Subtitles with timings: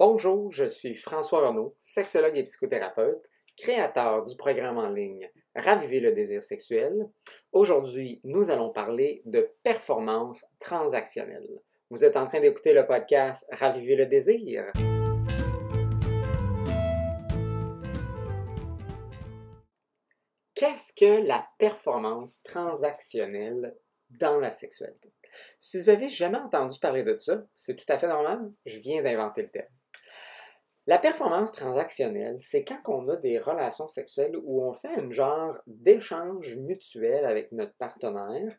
[0.00, 6.12] Bonjour, je suis François Renaud, sexologue et psychothérapeute, créateur du programme en ligne Raviver le
[6.12, 6.94] désir sexuel.
[7.50, 11.48] Aujourd'hui, nous allons parler de performance transactionnelle.
[11.90, 14.70] Vous êtes en train d'écouter le podcast Raviver le désir.
[20.54, 23.74] Qu'est-ce que la performance transactionnelle
[24.10, 25.12] dans la sexualité?
[25.58, 29.02] Si vous avez jamais entendu parler de ça, c'est tout à fait normal, je viens
[29.02, 29.66] d'inventer le terme.
[30.88, 35.54] La performance transactionnelle, c'est quand on a des relations sexuelles où on fait un genre
[35.66, 38.56] d'échange mutuel avec notre partenaire,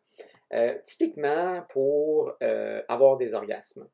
[0.53, 3.87] euh, typiquement pour euh, avoir des orgasmes.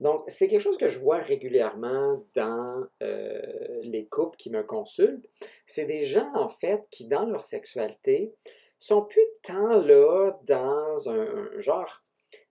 [0.00, 5.28] Donc, c'est quelque chose que je vois régulièrement dans euh, les couples qui me consultent.
[5.66, 8.32] C'est des gens, en fait, qui, dans leur sexualité,
[8.78, 12.03] sont plus tant là dans un genre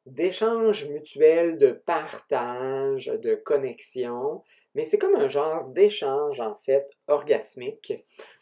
[0.05, 4.43] d'échange mutuel, de partage, de connexion,
[4.75, 7.93] mais c'est comme un genre d'échange, en fait, orgasmique,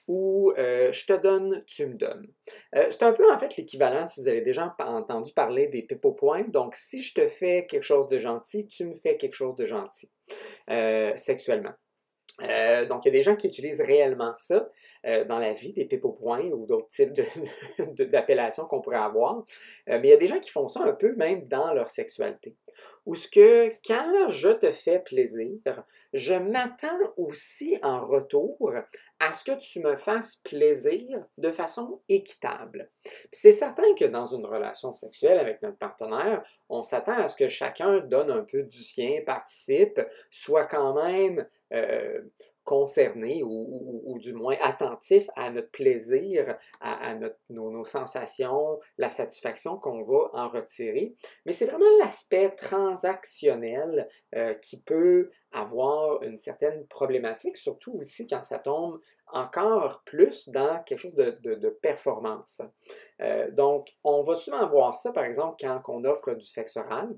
[0.07, 2.27] où euh, je te donne, tu me donnes.
[2.75, 6.13] Euh, c'est un peu, en fait, l'équivalent, si vous avez déjà entendu parler des pipo
[6.13, 6.45] points.
[6.47, 9.65] Donc, si je te fais quelque chose de gentil, tu me fais quelque chose de
[9.65, 10.09] gentil,
[10.69, 11.73] euh, sexuellement.
[12.39, 14.69] donc, il y a des gens qui utilisent réellement ça.
[15.07, 17.13] Euh, dans la vie, des points ou d'autres types
[18.11, 19.37] d'appellations qu'on pourrait avoir.
[19.89, 21.89] Euh, mais il y a des gens qui font ça un peu même dans leur
[21.89, 22.55] sexualité.
[23.07, 25.57] Ou ce que quand je te fais plaisir,
[26.13, 28.73] je m'attends aussi en retour
[29.19, 32.91] à ce que tu me fasses plaisir de façon équitable.
[33.31, 37.47] C'est certain que dans une relation sexuelle avec notre partenaire, on s'attend à ce que
[37.47, 39.99] chacun donne un peu du sien, participe,
[40.29, 42.21] soit quand même euh,
[42.71, 47.13] concerné ou, du moins attentif à notre plaisir, à,
[47.49, 51.13] nos, sensations, la satisfaction qu'on va en retirer.
[51.45, 58.45] Mais c'est vraiment l'aspect transactionnel euh, qui peut avoir une certaine problématique, surtout aussi quand
[58.45, 59.01] ça tombe
[59.33, 62.61] encore plus dans quelque chose de, performance.
[63.21, 67.09] Euh, donc, on va souvent voir ça, par exemple, quand on offre du sexe oral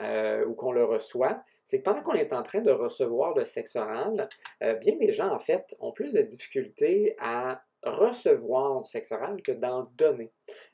[0.00, 3.44] euh, ou qu'on le reçoit c'est que pendant qu'on est en train de recevoir le
[3.44, 4.28] sexe oral,
[4.62, 9.42] euh, bien des gens, en fait, ont plus de difficultés à recevoir du sexe oral
[9.42, 10.32] que d'en donner.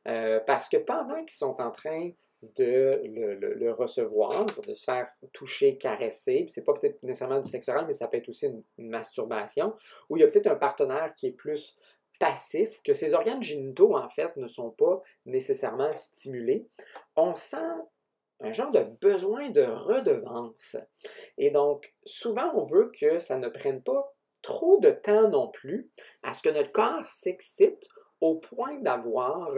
[0.08, 2.10] Euh, parce que pendant qu'ils sont en train
[2.56, 7.84] de le, recevoir, de se faire toucher, caresser, c'est pas peut-être nécessairement du sexe oral,
[7.86, 9.74] mais ça peut être aussi une, une masturbation,
[10.08, 11.76] où il y a peut-être un partenaire qui est plus
[12.18, 16.66] passif, que ses organes génitaux, en fait, ne sont pas nécessairement stimulés,
[17.16, 17.56] on sent
[18.40, 20.76] un genre de besoin de redevance.
[21.38, 25.90] Et donc, souvent, on veut que ça ne prenne pas trop de temps non plus
[26.22, 27.88] à ce que notre corps s'excite
[28.20, 29.50] au point d'avoir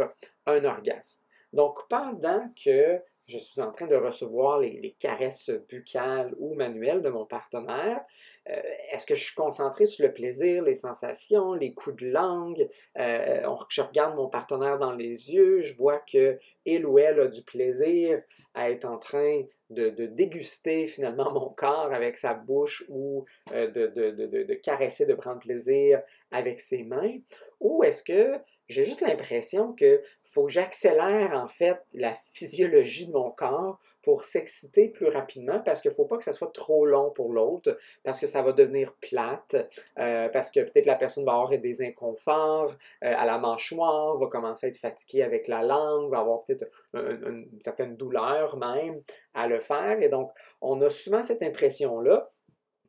[0.47, 1.21] un orgasme.
[1.53, 7.09] Donc, pendant que je suis en train de recevoir les, caresses buccales ou manuelles de
[7.09, 8.00] mon partenaire.
[8.49, 8.60] Euh,
[8.93, 12.69] est-ce que je suis concentré sur le plaisir, les sensations, les coups de langue?
[12.99, 17.28] Euh, je regarde mon partenaire dans les yeux, je vois que il ou elle a
[17.28, 18.22] du plaisir
[18.55, 23.87] à être en train de, déguster finalement mon corps avec sa bouche ou euh, de,
[23.87, 27.19] de, caresser, de prendre plaisir avec ses mains?
[27.60, 33.12] Ou est-ce que j'ai juste l'impression que faut que j'accélère en fait la physiologie de
[33.12, 36.84] mon corps pour s'exciter plus rapidement parce qu'il ne faut pas que ça soit trop
[36.84, 39.56] long pour l'autre, parce que ça va devenir plate,
[39.99, 42.72] euh, parce que peut-être la personne va avoir des inconforts
[43.05, 46.69] euh, à la mâchoire, va commencer à être fatiguée avec la langue, va avoir peut-être
[46.95, 49.03] une, certaine douleur même
[49.34, 50.01] à le faire.
[50.03, 50.31] Et donc,
[50.61, 52.31] on a souvent cette impression-là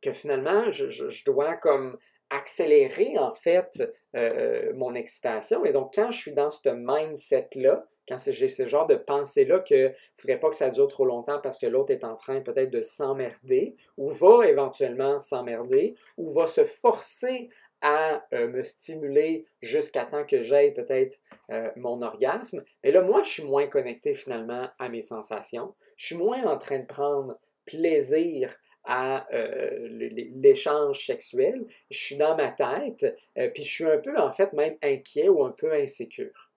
[0.02, 1.96] que finalement, je dois comme
[2.30, 3.82] accélérer en fait
[4.16, 5.64] euh, mon excitation.
[5.64, 9.84] Et donc, quand je suis dans ce mindset-là, quand j'ai ce genre de pensée-là qu'il
[9.84, 12.70] ne faudrait pas que ça dure trop longtemps parce que l'autre est en train peut-être
[12.70, 17.48] de s'emmerder, ou va éventuellement s'emmerder, ou va se forcer
[17.80, 21.18] à euh, me stimuler jusqu'à temps que j'aie peut-être
[21.50, 22.64] euh, mon orgasme.
[22.82, 25.74] Et là, moi, je suis moins connecté finalement à mes sensations.
[25.96, 29.88] Je suis moins en train de prendre plaisir à euh,
[30.36, 34.52] l'échange sexuel, je suis dans ma tête, euh, puis je suis un peu en fait
[34.52, 36.50] même inquiet ou un peu insécure.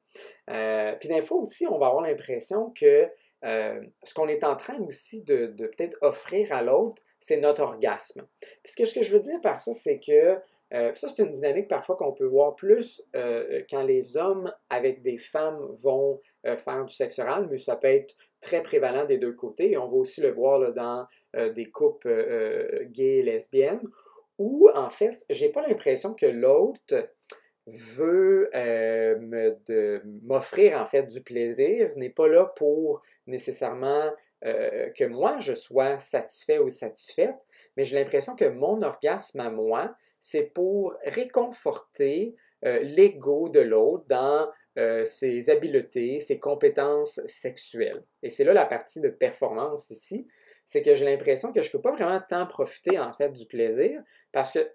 [0.50, 3.08] Euh, puis d'un fois aussi, on va avoir l'impression que
[3.44, 8.28] ce qu'on est en train aussi de, peut-être offrir à l'autre, c'est notre orgasme.
[8.42, 10.38] Puis ce que, je veux dire par ça, c'est que
[10.72, 13.02] ça, c'est une dynamique parfois qu'on peut voir plus
[13.70, 18.16] quand les hommes avec des femmes vont faire du sexe oral, mais ça peut être
[18.42, 19.78] très prévalent des deux côtés.
[19.78, 23.82] On va aussi le voir dans euh, des couples euh, gays et lesbiennes,
[24.38, 27.10] où en fait, j'ai pas l'impression que l'autre
[27.66, 29.56] veut euh,
[30.24, 34.12] m'offrir en fait du plaisir, n'est pas là pour nécessairement
[34.44, 37.36] que moi, je sois satisfait ou satisfaite,
[37.76, 44.50] mais j'ai l'impression que mon orgasme à moi, c'est pour réconforter l'ego de l'autre dans
[45.06, 48.04] ses habiletés, ses compétences sexuelles.
[48.24, 50.28] Et c'est là la partie de performance ici,
[50.68, 53.46] c'est que j'ai l'impression que je ne peux pas vraiment tant profiter en fait du
[53.46, 54.70] plaisir parce que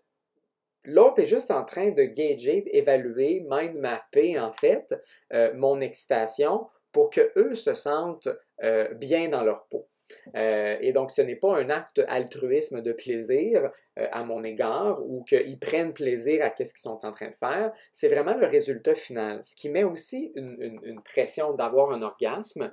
[0.85, 4.95] l'autre est juste en train de gager, évaluer, mind mapper en fait
[5.33, 8.29] euh, mon excitation pour que eux se sentent
[8.63, 9.87] euh, bien dans leur peau.
[10.35, 15.23] Euh, et donc, ce n'est pas un acte altruisme de plaisir à mon égard ou
[15.23, 17.73] qu'ils prennent plaisir à ce qu'ils sont en train de faire.
[17.93, 22.73] C'est vraiment le résultat final, ce qui met aussi une pression d'avoir un orgasme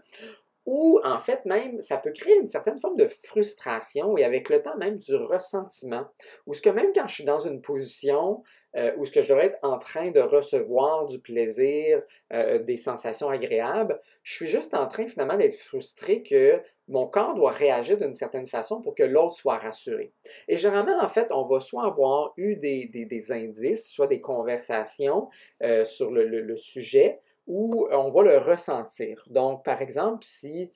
[0.69, 4.61] ou en fait même, ça peut créer une certaine forme de frustration et avec le
[4.61, 6.05] temps même du ressentiment,
[6.45, 8.43] ou ce que même quand je suis dans une position
[8.75, 12.77] euh, où ce que je devrais être en train de recevoir du plaisir, euh, des
[12.77, 17.97] sensations agréables, je suis juste en train finalement d'être frustré que mon corps doit réagir
[17.97, 20.13] d'une certaine façon pour que l'autre soit rassuré.
[20.47, 25.29] Et généralement, en fait, on va soit avoir eu des, indices, soit des conversations
[25.63, 27.19] euh, sur le sujet,
[27.49, 29.23] où on va le ressentir.
[29.27, 30.71] Donc, par exemple, si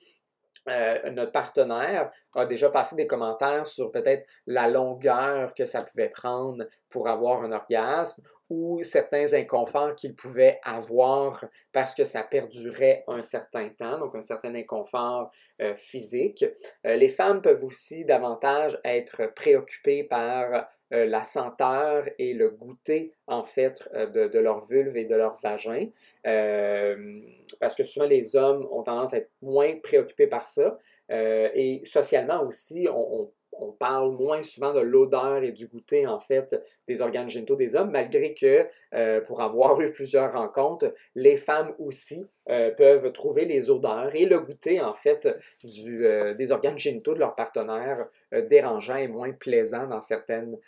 [0.68, 6.08] euh, notre partenaire a déjà passé des commentaires sur peut-être la longueur que ça pouvait
[6.08, 13.04] prendre pour avoir un orgasme ou certains inconforts qu'il pouvait avoir parce que ça perdurait
[13.06, 15.30] un certain temps, donc un certain inconfort
[15.62, 16.44] euh, physique.
[16.86, 23.12] Euh, les femmes peuvent aussi davantage être préoccupées par euh, la senteur et le goûter,
[23.26, 25.88] en fait, euh, de, leur vulve et de leur vagin.
[26.26, 27.20] Euh,
[27.58, 30.78] parce que souvent, les hommes ont tendance à être moins préoccupés par ça.
[31.10, 33.30] et socialement aussi, on on
[33.78, 37.90] parle moins souvent de l'odeur et du goûter, en fait, des organes génitaux des hommes,
[37.90, 43.70] malgré que, euh, pour avoir eu plusieurs rencontres, les femmes aussi euh, peuvent trouver les
[43.70, 45.28] odeurs et le goûter, en fait,
[45.64, 48.06] euh, des organes génitaux de leur partenaire
[48.50, 50.58] dérangeant et moins plaisant dans certaines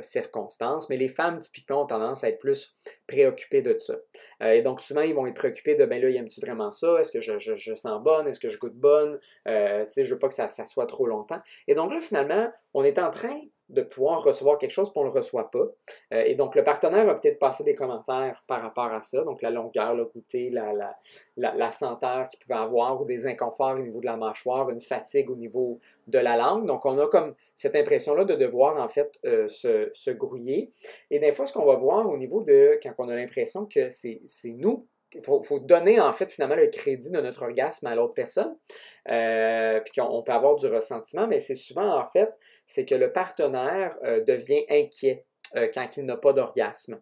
[0.00, 0.88] circonstances.
[0.88, 2.74] Mais les femmes, typiquement, ont tendance à être plus
[3.10, 3.96] préoccupées de ça.
[4.42, 6.98] et donc, souvent, ils vont être préoccupés de, ben là, aime-tu vraiment ça?
[7.00, 8.28] Est-ce que je, sens bonne?
[8.28, 9.18] Est-ce que je goûte bonne?
[9.46, 9.52] tu
[9.88, 11.40] sais, je veux pas que ça, ça soit trop longtemps.
[11.68, 13.40] Et donc là, finalement, on est en train
[13.70, 15.66] de pouvoir recevoir quelque chose, puis on ne reçoit pas.
[16.12, 19.42] Euh, et donc, le partenaire va peut-être passer des commentaires par rapport à ça, donc
[19.42, 23.82] la longueur, le goûter, la, la, la, senteur qu'il pouvait avoir, ou des inconforts au
[23.82, 25.78] niveau de la mâchoire, une fatigue au niveau
[26.08, 26.66] de la langue.
[26.66, 30.72] Donc, on a comme cette impression-là de devoir, en fait, euh, se, se, grouiller.
[31.10, 33.88] Et des fois, ce qu'on va voir au niveau de, quand on a l'impression que
[33.90, 38.14] c'est nous il faut, donner en fait finalement le crédit de notre orgasme à l'autre
[38.14, 38.56] personne.
[39.08, 42.30] Euh, puis qu'on peut avoir du ressentiment, mais c'est souvent en fait,
[42.66, 45.24] c'est que le partenaire euh, devient inquiet
[45.56, 47.00] euh, quand il n'a pas d'orgasme,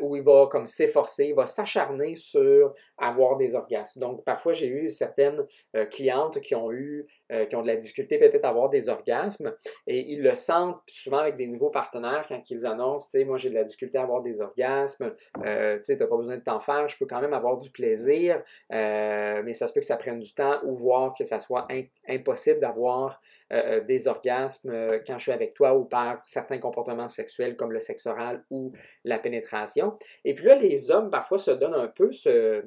[0.00, 4.00] où il va comme s'efforcer, il va s'acharner sur avoir des orgasmes.
[4.00, 5.46] Donc parfois j'ai eu certaines
[5.90, 9.52] clientes qui ont eu euh, qui ont de la difficulté peut-être à avoir des orgasmes
[9.88, 13.36] et ils le sentent souvent avec des nouveaux partenaires quand ils annoncent, tu sais, moi
[13.36, 15.12] j'ai de la difficulté à avoir des orgasmes,
[15.44, 17.70] euh, tu sais, n'as pas besoin de t'en faire, je peux quand même avoir du
[17.70, 18.40] plaisir,
[18.72, 21.66] euh, mais ça se peut que ça prenne du temps ou voir que ça soit
[22.08, 23.20] impossible d'avoir
[23.50, 28.06] des orgasmes quand je suis avec toi ou par certains comportements sexuels comme le sexe
[28.06, 28.72] oral ou
[29.04, 29.98] la pénétration.
[30.24, 32.62] Et puis là, les hommes parfois se donnent un peu ce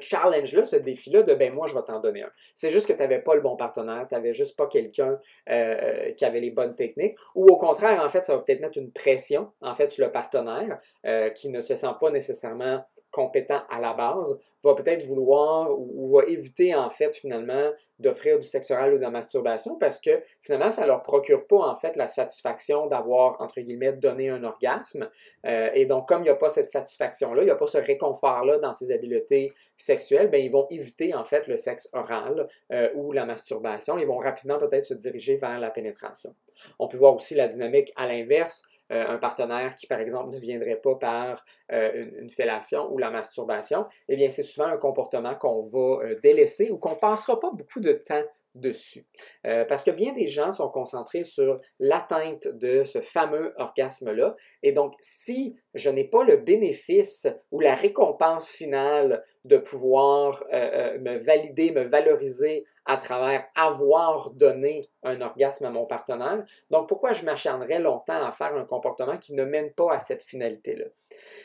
[0.00, 2.30] challenge-là, ce défi-là de ben moi je vais t'en donner un.
[2.54, 5.18] C'est juste que tu n'avais pas le bon partenaire, tu n'avais juste pas quelqu'un
[5.50, 7.16] euh, qui avait les bonnes techniques.
[7.34, 10.12] Ou au contraire, en fait, ça va peut-être mettre une pression en fait sur le
[10.12, 15.70] partenaire euh, qui ne se sent pas nécessairement compétent à la base, va peut-être vouloir
[15.70, 20.00] ou, va éviter en fait finalement d'offrir du sexe oral ou de la masturbation parce
[20.00, 24.42] que finalement ça leur procure pas en fait la satisfaction d'avoir entre guillemets donné un
[24.42, 25.08] orgasme
[25.46, 27.68] euh, et donc comme il n'y a pas cette satisfaction là, il n'y a pas
[27.68, 31.88] ce réconfort là dans ces habiletés sexuelles, ben ils vont éviter en fait le sexe
[31.92, 36.34] oral euh, ou la masturbation, ils vont rapidement peut-être se diriger vers la pénétration.
[36.80, 40.38] On peut voir aussi la dynamique à l'inverse euh, un partenaire qui, par exemple, ne
[40.38, 45.34] viendrait pas par euh, une, fellation ou la masturbation, eh bien, c'est souvent un comportement
[45.34, 48.22] qu'on va euh, délaisser ou qu'on ne passera pas beaucoup de temps
[48.54, 49.06] dessus.
[49.42, 54.34] parce que bien des gens sont concentrés sur l'atteinte de ce fameux orgasme-là.
[54.62, 61.18] Et donc, si je n'ai pas le bénéfice ou la récompense finale de pouvoir me
[61.18, 66.44] valider, me valoriser à travers avoir donné un orgasme à mon partenaire.
[66.70, 70.22] Donc, pourquoi je m'acharnerais longtemps à faire un comportement qui ne mène pas à cette
[70.22, 70.84] finalité-là?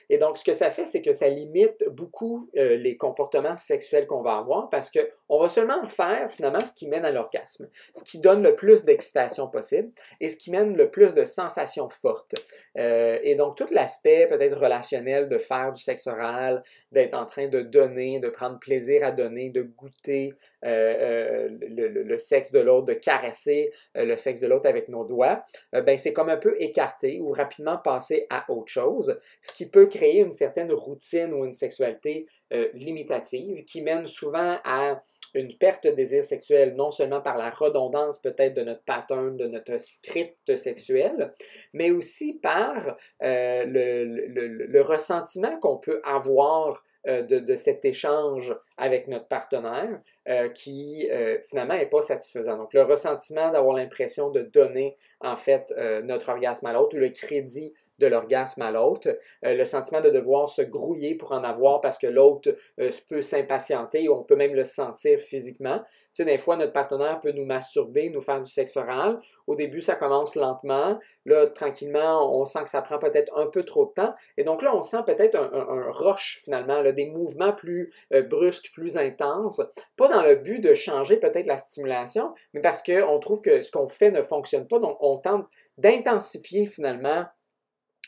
[0.09, 4.07] Et donc, ce que ça fait, c'est que ça limite beaucoup euh, les comportements sexuels
[4.07, 8.03] qu'on va avoir parce qu'on va seulement faire finalement ce qui mène à l'orgasme, ce
[8.03, 12.35] qui donne le plus d'excitation possible et ce qui mène le plus de sensations fortes.
[12.77, 17.47] Euh, et donc, tout l'aspect peut-être relationnel de faire du sexe oral, d'être en train
[17.47, 20.33] de donner de prendre plaisir à donner, de goûter
[20.63, 26.13] le, sexe de l'autre, de caresser le sexe de l'autre avec nos doigts, ben c'est
[26.13, 29.19] comme un peu écarté ou rapidement passer à autre chose,
[29.66, 32.28] peut créer une certaine routine ou une sexualité
[32.74, 35.01] limitative qui mène souvent à
[35.34, 39.48] une perte de désir sexuel, non seulement par la redondance peut-être de notre pattern, de
[39.48, 41.34] notre script sexuel,
[41.74, 49.28] mais aussi par euh, le, ressentiment qu'on peut avoir euh, de, cet échange avec notre
[49.28, 51.08] partenaire euh, qui
[51.48, 52.58] finalement n'est pas satisfaisant.
[52.58, 55.74] Donc le ressentiment d'avoir l'impression de donner en fait
[56.04, 59.10] notre orgasme à l'autre ou le crédit de l'orgasme à l'autre,
[59.46, 63.22] euh, le sentiment de devoir se grouiller pour en avoir parce que l'autre euh, peut
[63.22, 65.79] s'impatienter ou on peut même le sentir physiquement.
[65.79, 69.20] Tu sais, des fois, notre partenaire peut nous masturber, nous faire du sexe oral.
[69.48, 71.00] Au début, ça commence lentement.
[71.25, 74.13] Là, tranquillement, on sent que ça prend peut-être un peu trop de temps.
[74.38, 78.72] Et donc là, on sent peut-être un, un, rush finalement, des mouvements plus euh, brusques,
[78.74, 79.62] plus intenses.
[79.98, 83.72] Pas dans le but de changer peut-être la stimulation, mais parce qu'on trouve que ce
[83.72, 84.79] qu'on fait ne fonctionne pas.
[84.79, 85.46] Donc, on tente
[85.77, 87.25] d'intensifier finalement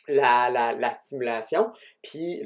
[0.07, 1.71] la, stimulation.
[2.01, 2.41] Puis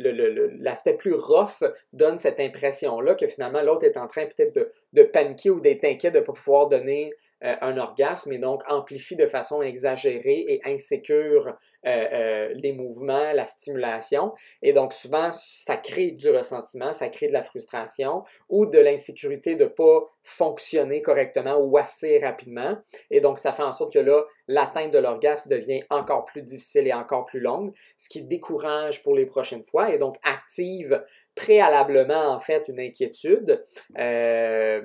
[0.60, 5.04] l'aspect plus rough donne cette impression-là que finalement l'autre est en train peut-être de, de,
[5.04, 9.18] paniquer ou d'être inquiet de ne pas pouvoir donner euh, un orgasme et donc amplifie
[9.18, 11.48] de façon exagérée et insécure
[11.86, 14.34] euh, euh, les mouvements, la stimulation.
[14.62, 19.56] Et donc souvent, ça crée du ressentiment, ça crée de la frustration ou de l'insécurité
[19.56, 22.78] de ne pas fonctionner correctement ou assez rapidement.
[23.12, 26.88] Et donc ça fait en sorte que là, l'atteinte de l'orgasme devient encore plus difficile
[26.88, 31.04] et encore plus longue, ce qui décourage pour les prochaines fois et donc active
[31.36, 33.64] préalablement en fait une inquiétude
[34.00, 34.82] euh,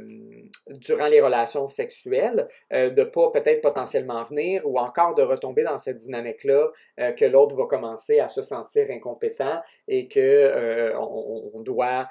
[0.69, 5.79] durant les relations sexuelles, euh, de pas peut-être potentiellement venir ou encore de retomber dans
[5.79, 12.09] cette dynamique-là euh, que l'autre va commencer à se sentir incompétent et que on, doit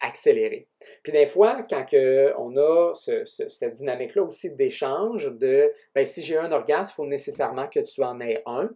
[0.00, 0.66] accélérer.
[1.04, 1.86] Puis des fois, quand
[2.38, 7.68] on a cette dynamique-là aussi d'échange, de ben, si j'ai un orgasme, il faut nécessairement
[7.68, 8.70] que tu en aies un.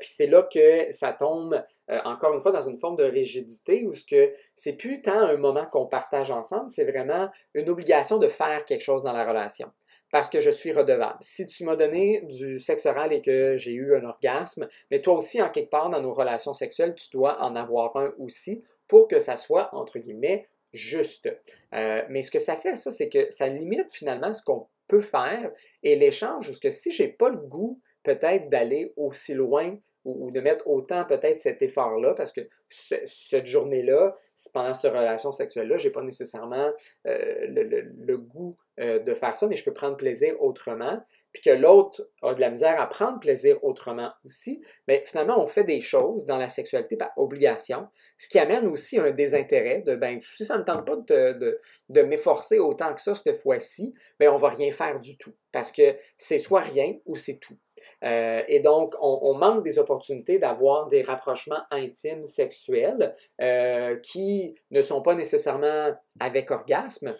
[0.00, 3.86] puis c'est là que ça tombe euh, encore une fois, dans une forme de rigidité
[3.86, 8.18] où ce que c'est plus tant un moment qu'on partage ensemble, c'est vraiment une obligation
[8.18, 9.70] de faire quelque chose dans la relation
[10.12, 11.18] parce que je suis redevable.
[11.20, 15.14] Si tu m'as donné du sexe oral et que j'ai eu un orgasme, mais toi
[15.14, 19.06] aussi, en quelque part, dans nos relations sexuelles, tu dois en avoir un aussi pour
[19.06, 21.28] que ça soit, entre guillemets, juste.
[21.74, 25.00] Euh, mais ce que ça fait, ça, c'est que ça limite finalement ce qu'on peut
[25.00, 29.76] faire et l'échange, parce que si je n'ai pas le goût peut-être d'aller aussi loin
[30.04, 34.16] ou, de mettre autant peut-être cet effort-là, parce que cette journée-là,
[34.52, 36.70] pendant cette relation sexuelle-là, je n'ai pas nécessairement
[37.06, 41.02] euh, le, goût euh, de faire ça, mais je peux prendre plaisir autrement.
[41.32, 45.46] Puis que l'autre a de la misère à prendre plaisir autrement aussi, mais finalement, on
[45.46, 47.86] fait des choses dans la sexualité par obligation,
[48.18, 52.02] ce qui amène aussi un désintérêt de, ben, si ça ne me tente pas de,
[52.02, 55.70] m'efforcer autant que ça cette fois-ci, ben, on ne va rien faire du tout, parce
[55.70, 57.56] que c'est soit rien ou c'est tout.
[58.04, 64.82] Euh, et donc, on, manque des opportunités d'avoir des rapprochements intimes sexuels euh, qui ne
[64.82, 67.16] sont pas nécessairement avec orgasme,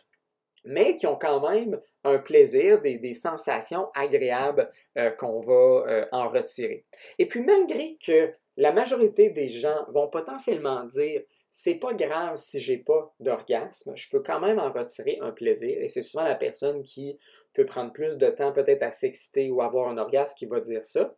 [0.65, 6.85] mais qui ont quand même un plaisir, des, sensations agréables euh, qu'on va en retirer.
[7.19, 12.61] Et puis, malgré que la majorité des gens vont potentiellement dire c'est pas grave si
[12.61, 15.79] j'ai pas d'orgasme, je peux quand même en retirer un plaisir.
[15.81, 17.19] Et c'est souvent la personne qui
[17.55, 20.85] peut prendre plus de temps peut-être à s'exciter ou avoir un orgasme qui va dire
[20.85, 21.15] ça.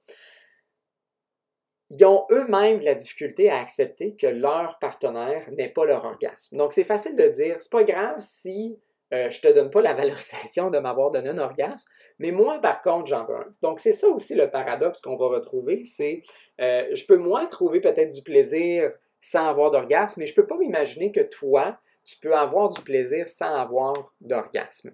[1.90, 6.56] Ils ont eux-mêmes la difficulté à accepter que leur partenaire n'est pas leur orgasme.
[6.56, 8.78] Donc, c'est facile de dire, c'est pas grave si
[9.12, 11.86] euh, je te donne pas la valorisation de m'avoir donné un orgasme,
[12.18, 13.50] mais moi, par contre, j'en veux un.
[13.60, 16.22] Donc, c'est ça aussi le paradoxe qu'on va retrouver, c'est
[16.62, 18.90] euh, je peux moi trouver peut-être du plaisir
[19.22, 23.28] sans avoir d'orgasme, mais je peux pas m'imaginer que toi, tu peux avoir du plaisir
[23.28, 24.92] sans avoir d'orgasme.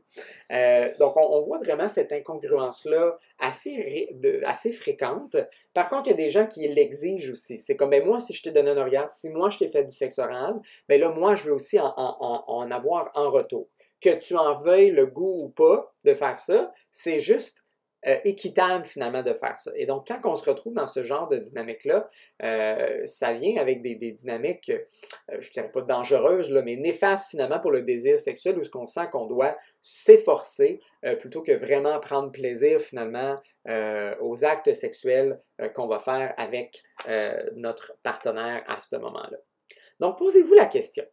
[0.52, 5.37] Euh, donc, on, voit vraiment cette incongruence-là assez, assez fréquente.
[5.73, 7.58] Par contre, il y a des gens qui l'exigent aussi.
[7.58, 9.85] C'est comme, ben, moi, si je t'ai donné un orgasme, si moi, je t'ai fait
[9.85, 13.68] du sexe oral, ben là, moi, je veux aussi en, en avoir en retour.
[14.02, 17.64] Que tu en veuilles le goût ou pas de faire ça, c'est juste
[18.07, 19.73] euh, équitable finalement de faire ça.
[19.75, 22.09] Et donc, quand on se retrouve dans ce genre de dynamique-là,
[22.45, 24.78] euh, ça vient avec des, dynamiques, euh,
[25.40, 28.71] je ne dirais pas dangereuses, là, mais néfastes finalement pour le désir sexuel, où ce
[28.71, 30.81] qu'on sent qu'on doit s'efforcer
[31.19, 33.37] plutôt que vraiment prendre plaisir finalement
[34.21, 35.40] aux actes sexuels
[35.75, 36.83] qu'on va faire avec
[37.55, 39.38] notre partenaire à ce moment-là.
[40.00, 41.05] Donc, posez-vous la question.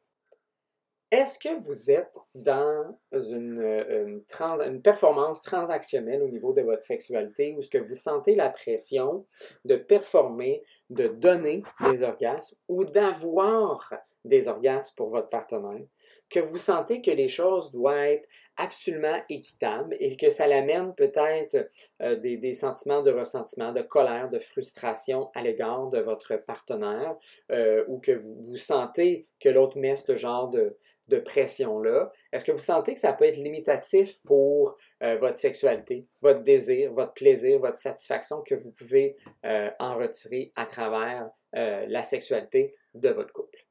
[1.11, 7.59] Est-ce que vous êtes dans une, une, performance transactionnelle au niveau de votre sexualité ou
[7.59, 9.25] est-ce que vous sentez la pression
[9.65, 13.93] de performer, de donner des orgasmes ou d'avoir
[14.25, 15.85] des orgasmes pour votre partenaire,
[16.29, 21.69] que vous sentez que les choses doivent être absolument équitables et que ça l'amène peut-être
[22.01, 27.15] euh, des, sentiments de ressentiment, de colère, de frustration à l'égard de votre partenaire
[27.51, 30.75] euh, ou que vous, sentez que l'autre met ce genre de,
[31.07, 36.07] de pression-là, est-ce que vous sentez que ça peut être limitatif pour euh, votre sexualité,
[36.21, 41.85] votre désir, votre plaisir, votre satisfaction que vous pouvez euh, en retirer à travers euh,
[41.87, 43.65] la sexualité de votre couple?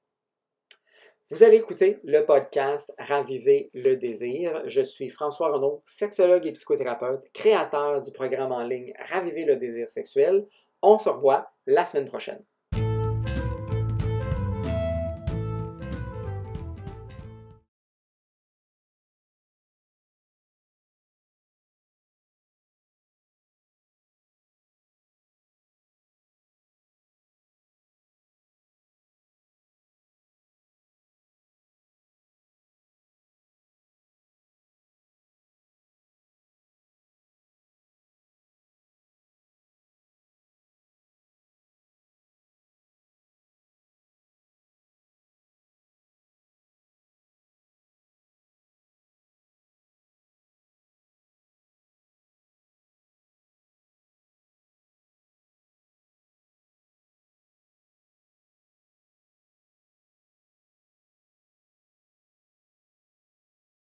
[1.30, 4.62] Vous avez écouté le podcast Raviver le désir.
[4.66, 9.88] Je suis François Renaud, sexologue et psychothérapeute, créateur du programme en ligne Raviver le désir
[9.88, 10.46] sexuel.
[10.82, 12.44] On se revoit la semaine prochaine.